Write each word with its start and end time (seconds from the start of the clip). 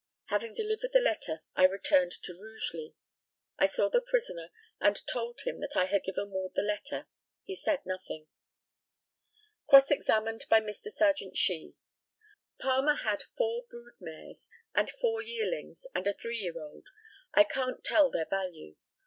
Having 0.29 0.53
delivered 0.55 0.93
the 0.93 0.99
letter, 0.99 1.43
I 1.53 1.63
returned 1.67 2.11
to 2.23 2.33
Rugeley. 2.33 2.95
I 3.59 3.67
saw 3.67 3.87
the 3.87 4.01
prisoner, 4.01 4.49
and 4.79 4.99
told 5.05 5.41
him 5.41 5.59
that 5.59 5.73
I 5.77 5.85
had 5.85 6.01
given 6.03 6.31
Ward 6.31 6.53
the 6.55 6.63
letter. 6.63 7.07
He 7.43 7.53
said 7.55 7.85
nothing. 7.85 8.25
Cross 9.69 9.91
examined 9.91 10.47
by 10.49 10.59
Mr. 10.59 10.85
Serjeant 10.91 11.37
SHEE: 11.37 11.75
Palmer 12.59 12.95
had 12.95 13.25
four 13.37 13.67
brood 13.69 13.93
mares, 14.01 14.49
and 14.73 14.89
four 14.89 15.21
yearlings 15.21 15.85
and 15.93 16.07
a 16.07 16.13
three 16.15 16.39
year 16.39 16.59
old. 16.59 16.87
I 17.35 17.43
can't 17.43 17.83
tell 17.83 18.09
their 18.09 18.25
value. 18.25 18.77